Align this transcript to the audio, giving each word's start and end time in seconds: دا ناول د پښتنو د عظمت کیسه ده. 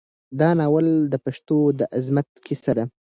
دا 0.39 0.49
ناول 0.59 0.87
د 1.11 1.15
پښتنو 1.25 1.59
د 1.79 1.81
عظمت 1.95 2.27
کیسه 2.45 2.71
ده. 2.77 2.83